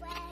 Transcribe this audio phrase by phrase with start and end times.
[0.00, 0.25] friends.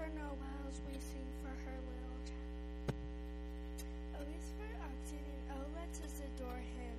[0.00, 2.96] For Noel's, we sing for her little child.
[4.16, 6.96] Oh, o is for oxen, and O oh, let us adore him.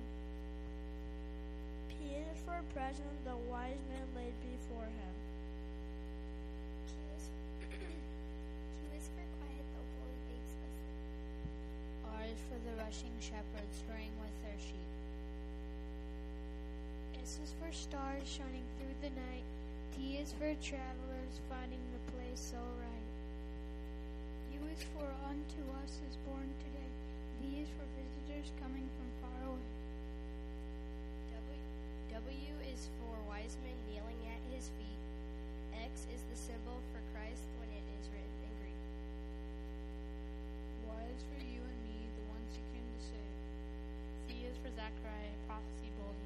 [1.90, 5.14] P is for present, the wise men laid before him.
[6.86, 6.94] Q
[8.94, 10.94] is, for quiet, the holy babes listen.
[12.06, 14.90] R is for the rushing shepherds hurrying with their sheep.
[17.18, 19.42] S is for stars shining through the night.
[19.90, 22.62] T is for travelers finding the place so
[24.72, 26.92] is for unto us is born today.
[27.44, 29.72] V is for visitors coming from far away.
[31.36, 31.60] W,
[32.16, 35.00] w is for wise men kneeling at his feet.
[35.76, 38.82] X is the symbol for Christ when it is written in Greek.
[40.88, 43.36] Y is for you and me, the ones you came to save.
[44.24, 46.16] Z is for Zechariah, prophecy bold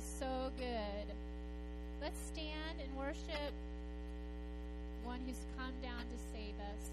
[0.00, 1.06] was so good.
[2.00, 3.52] Let's stand and worship
[5.04, 6.88] one who's come down to save us.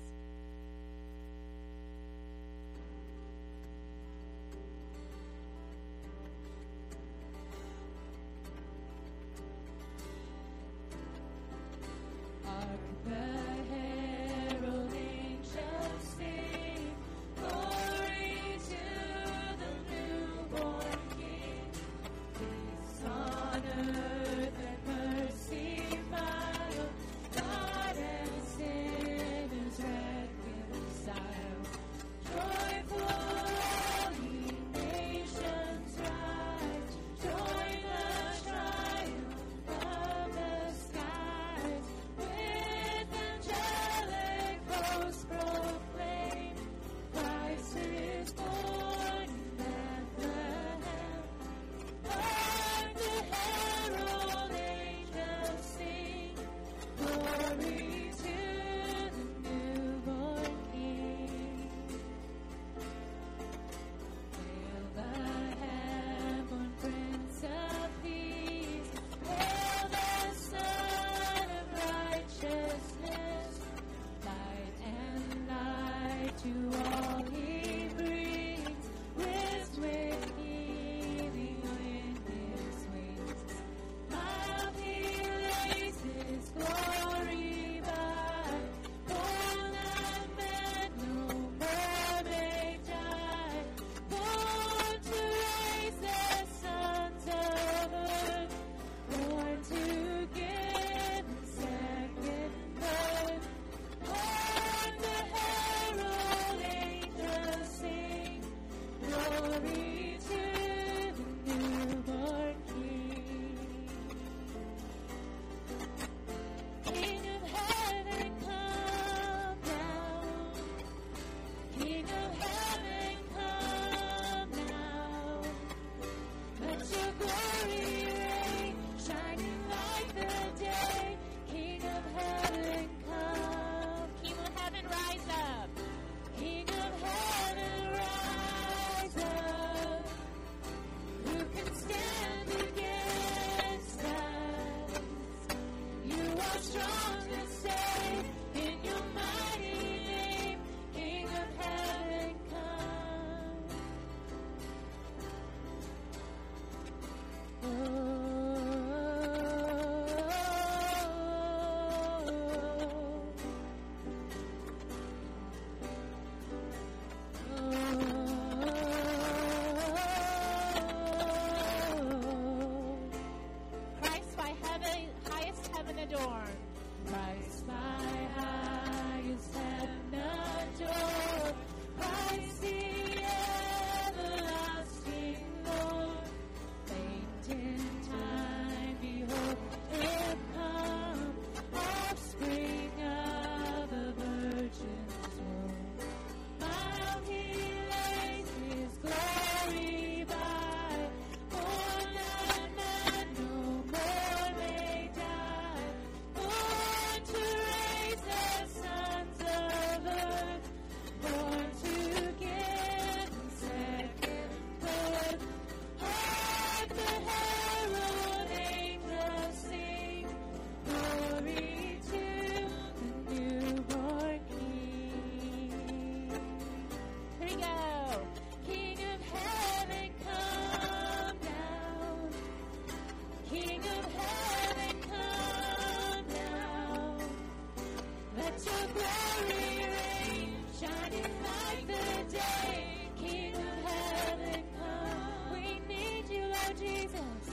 [247.14, 247.47] You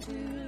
[0.00, 0.39] to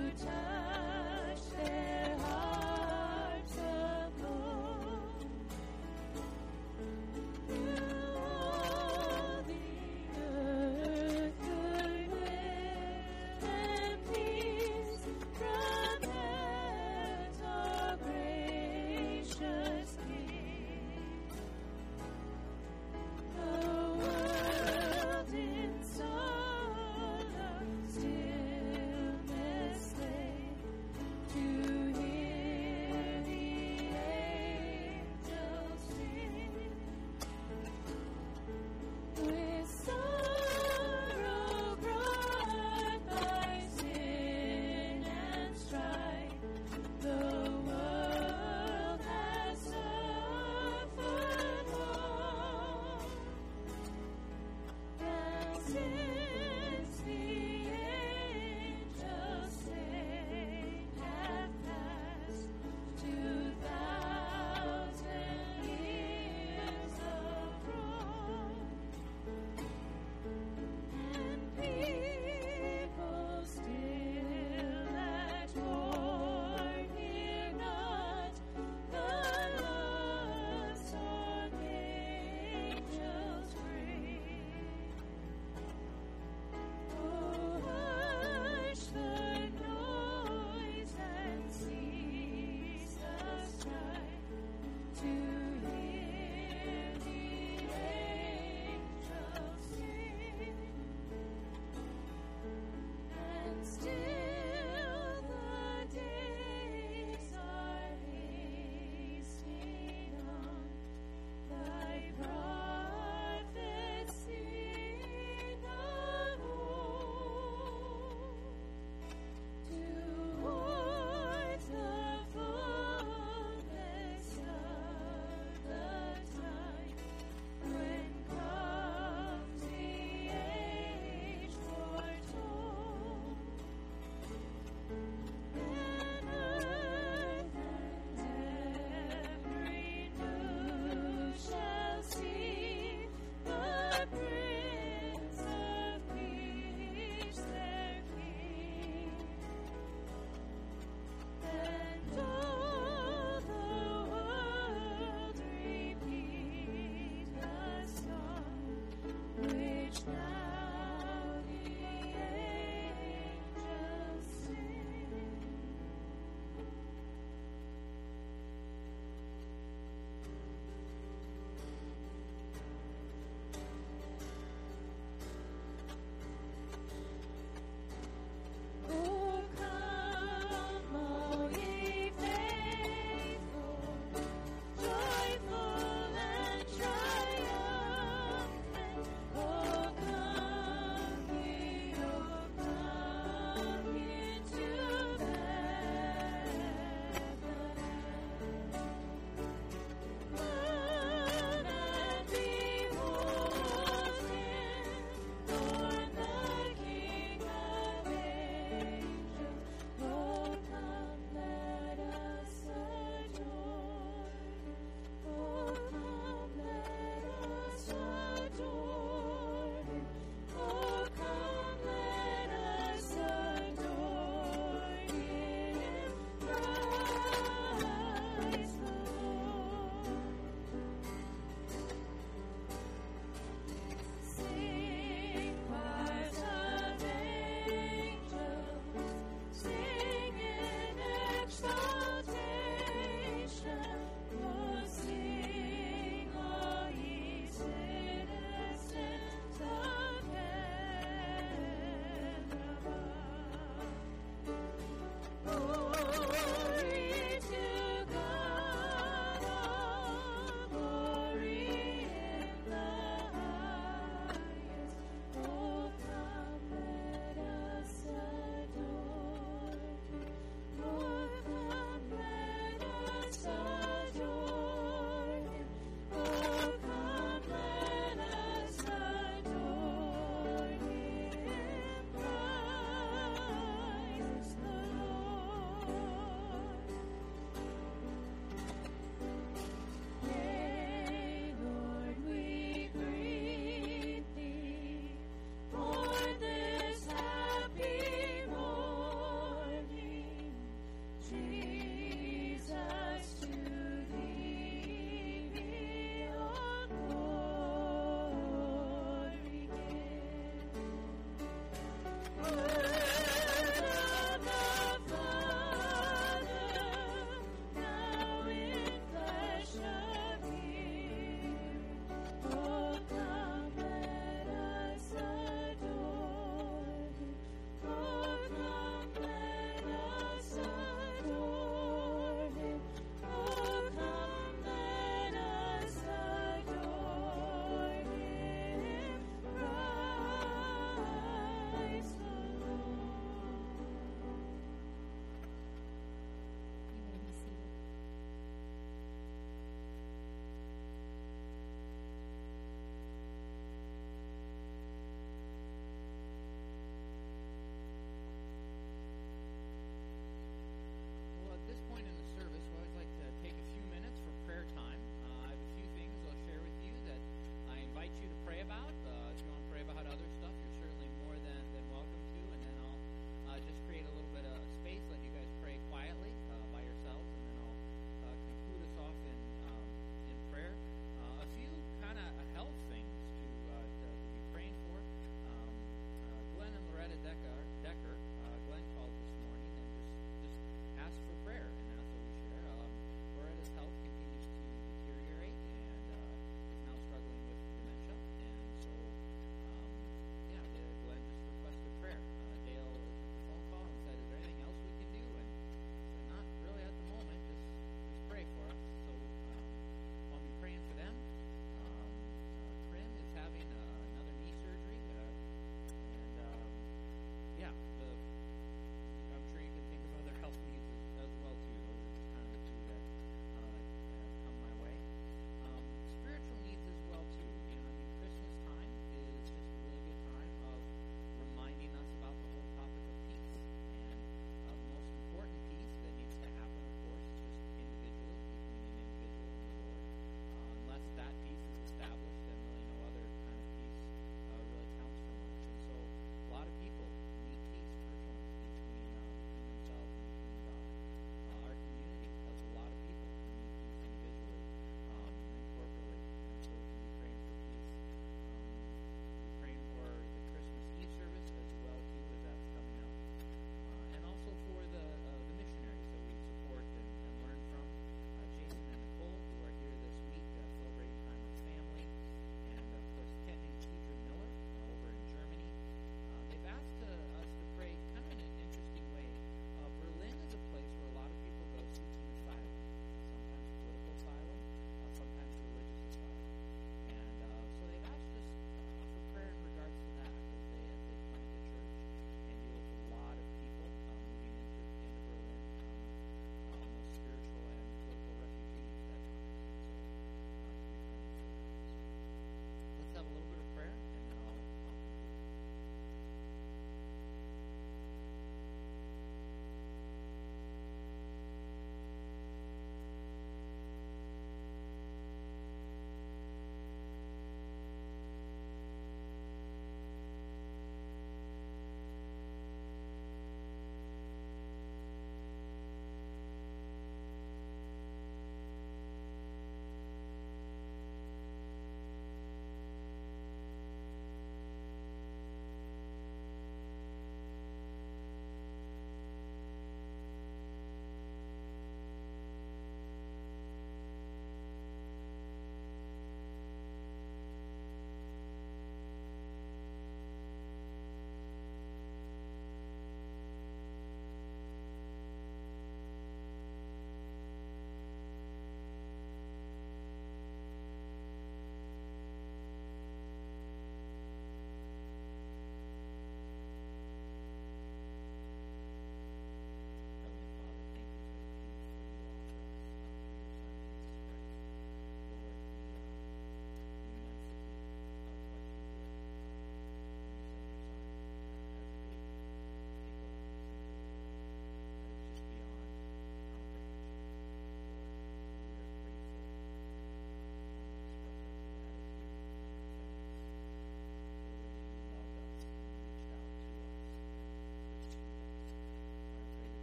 [256.13, 257.82] Glory to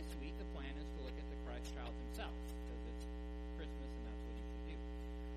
[0.00, 3.04] This week, the plan is to look at the Christ child himself, because it's
[3.60, 4.76] Christmas and that's what you should do.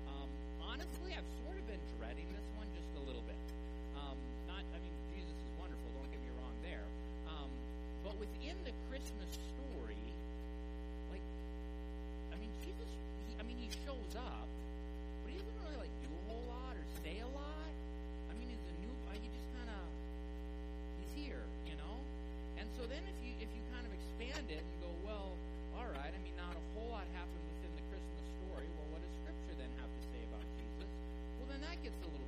[0.08, 0.28] Um,
[0.72, 2.48] honestly, I've sort of been dreading this
[31.86, 32.23] it's a little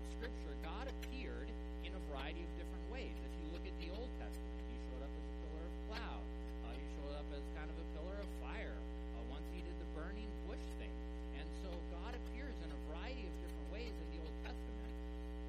[0.00, 1.48] throughout Scripture, God appeared
[1.84, 3.12] in a variety of different ways.
[3.12, 6.24] If you look at the Old Testament, he showed up as a pillar of cloud.
[6.64, 8.76] Uh, he showed up as kind of a pillar of fire.
[8.80, 10.92] Uh, once he did the burning bush thing.
[11.36, 14.92] And so God appears in a variety of different ways in the Old Testament.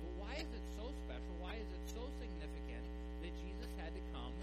[0.03, 1.33] But why is it so special?
[1.39, 2.85] Why is it so significant
[3.23, 4.35] that Jesus had to come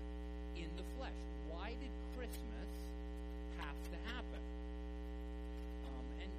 [0.57, 1.21] in the flesh?
[1.53, 2.69] Why did Christmas
[3.61, 4.43] have to happen?
[5.85, 6.31] Um, and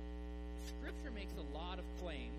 [0.65, 2.38] Scripture makes a lot of claims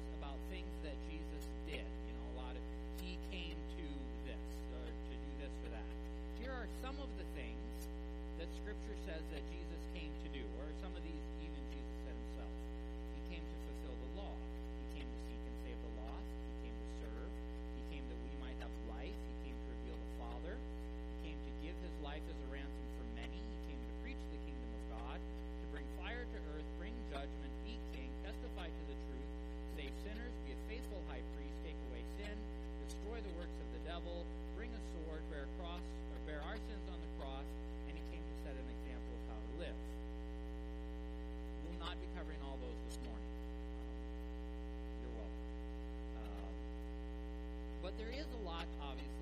[47.91, 49.20] But there is a lot, obviously.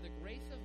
[0.00, 0.57] by the grace of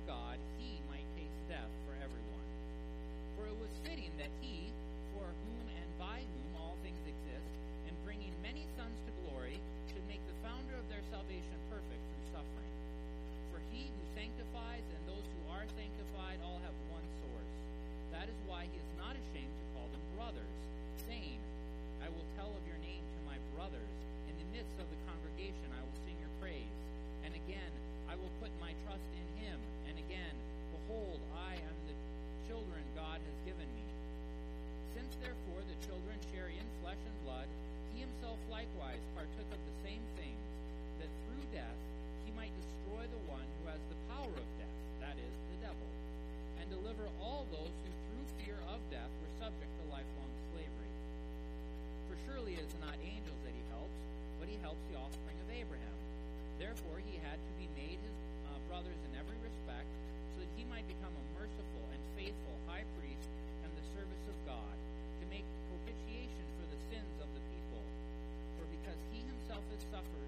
[69.80, 70.23] to suffer.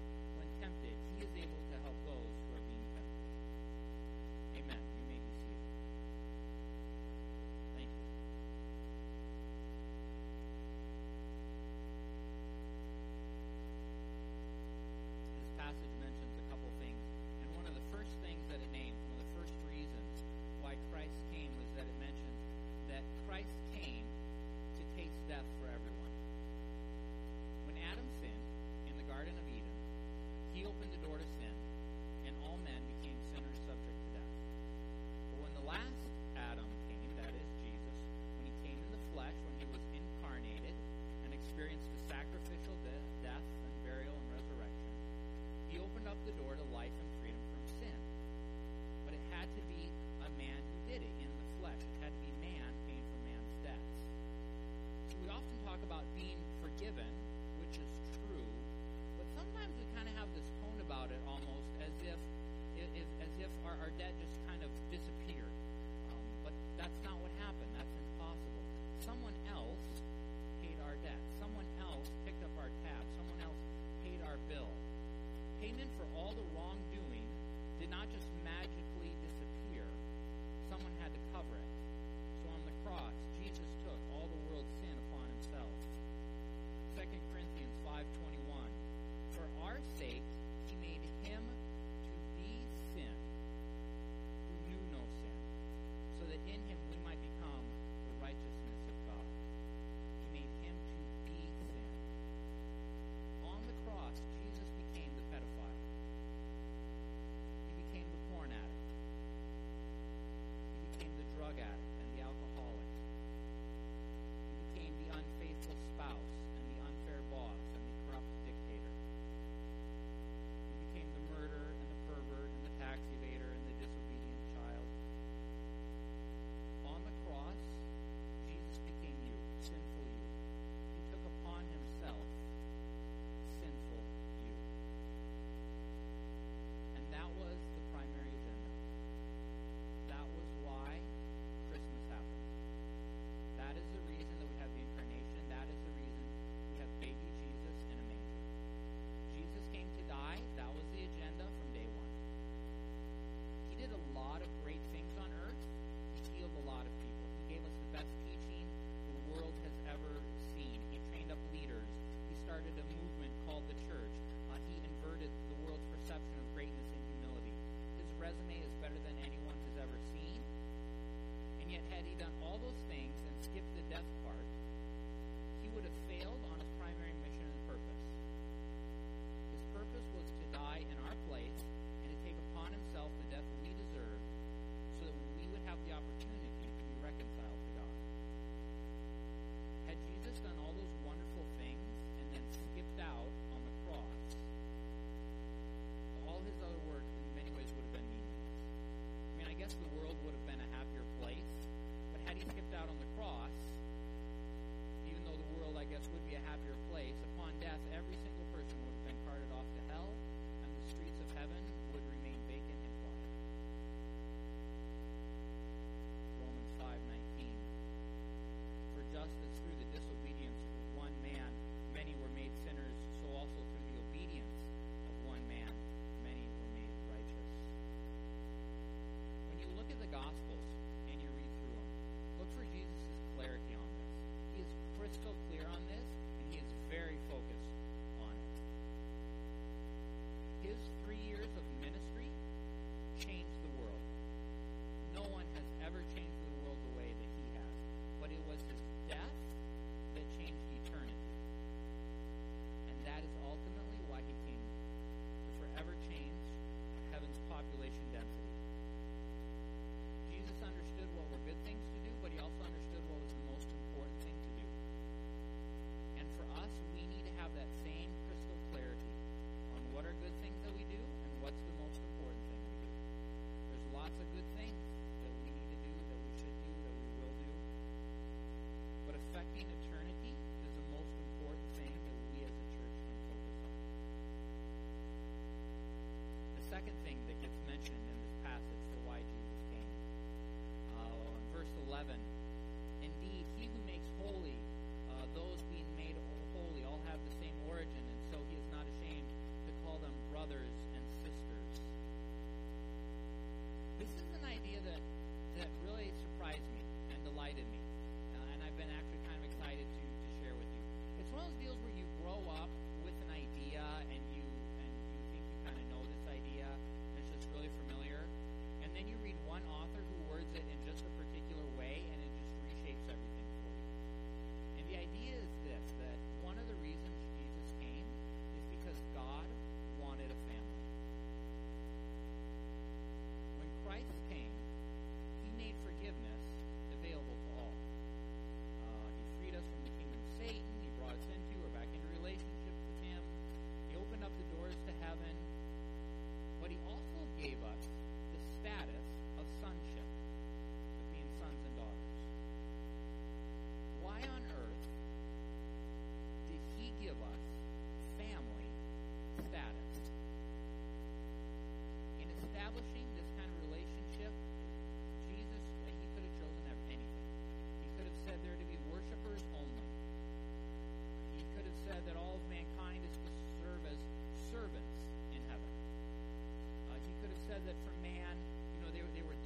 [286.87, 288.16] Second thing that gets mentioned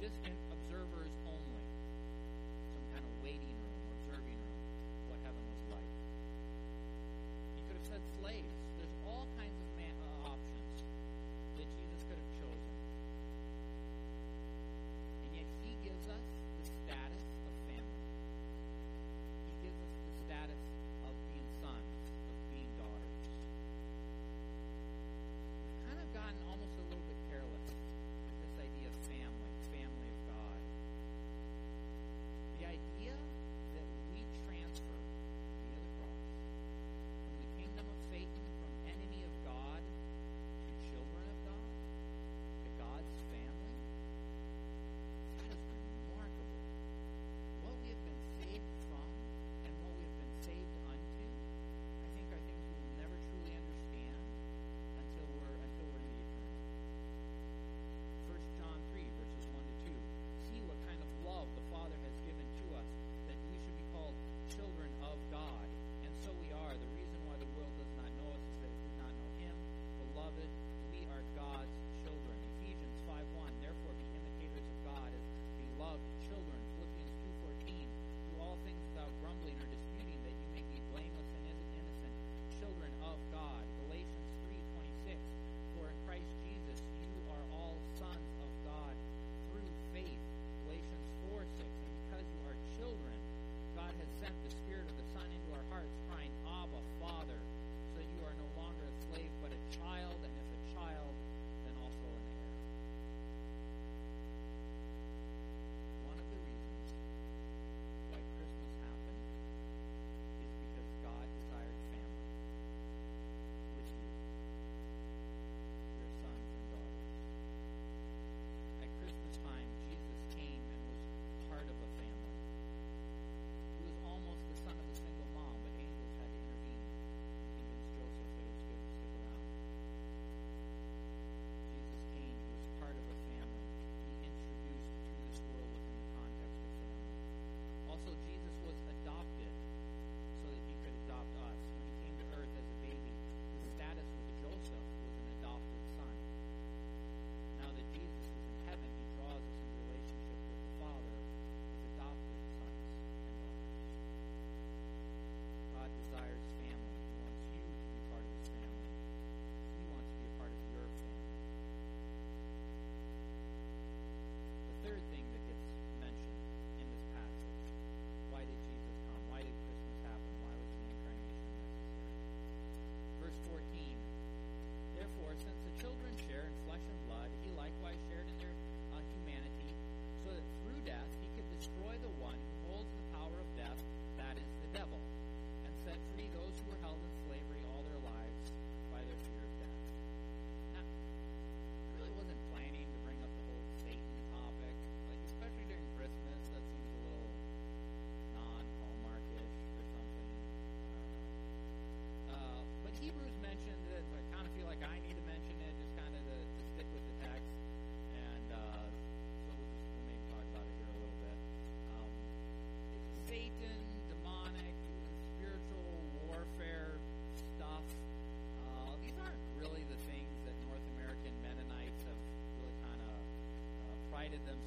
[0.02, 0.51] distant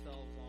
[0.04, 0.45] themselves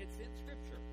[0.00, 0.87] it's in Scripture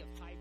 [0.00, 0.33] of high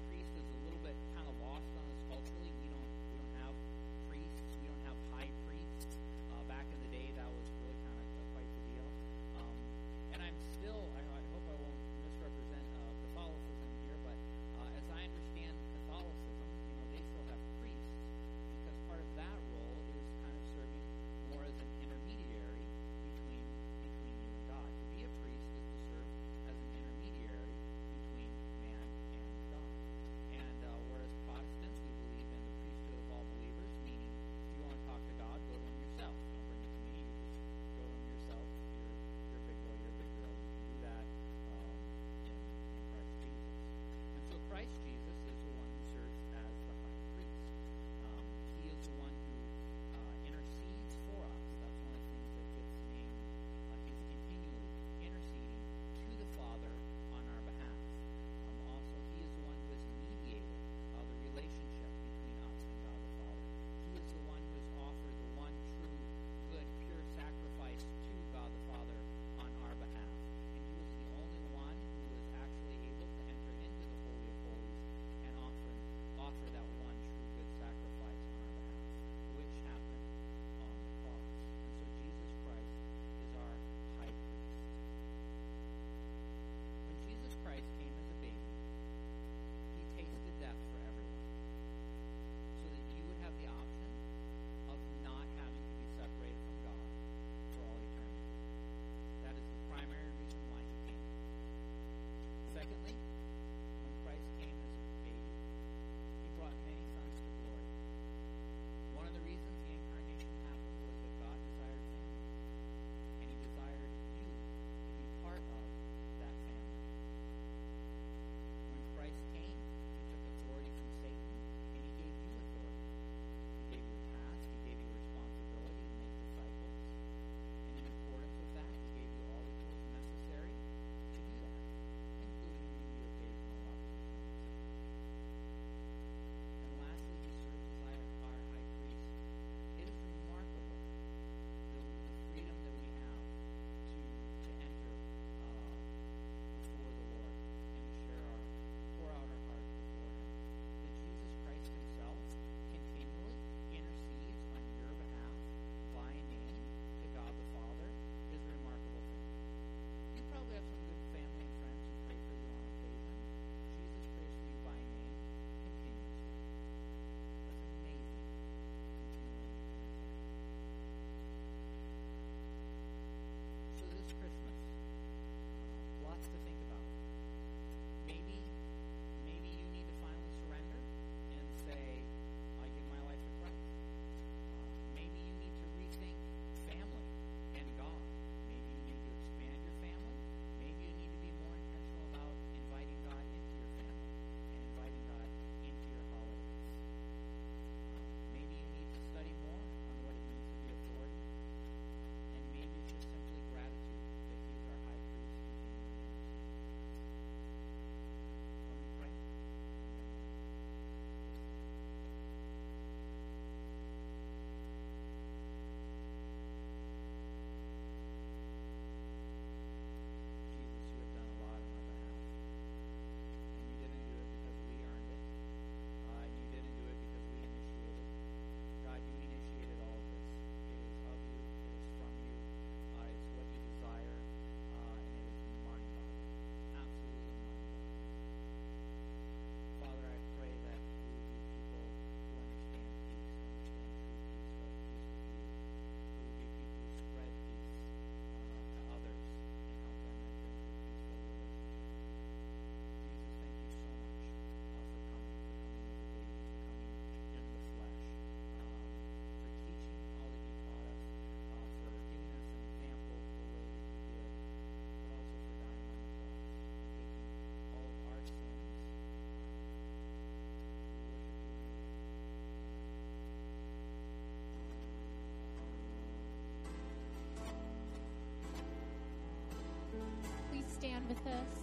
[281.13, 281.53] with us.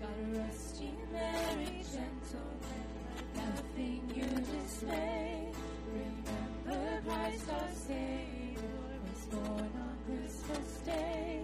[0.00, 2.88] God rest you, merry, gentlemen,
[3.36, 4.28] nothing you
[4.58, 5.52] dismay.
[5.92, 11.42] Remember Christ our Savior was born on Christmas Day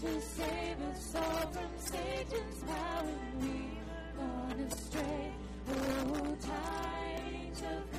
[0.00, 3.18] to save us all from Satan's power.
[3.40, 5.32] We were born astray.
[5.68, 7.98] Oh, tidings of